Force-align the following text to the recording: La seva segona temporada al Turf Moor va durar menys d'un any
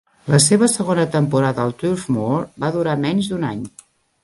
La 0.33 0.37
seva 0.45 0.69
segona 0.75 1.05
temporada 1.15 1.67
al 1.69 1.75
Turf 1.83 2.07
Moor 2.17 2.49
va 2.65 2.73
durar 2.79 2.99
menys 3.05 3.31
d'un 3.35 3.49
any 3.53 3.63